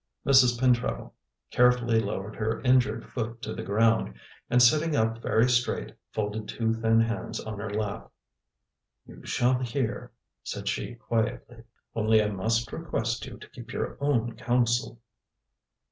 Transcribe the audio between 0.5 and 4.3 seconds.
Pentreddle carefully lowered her injured foot to the ground,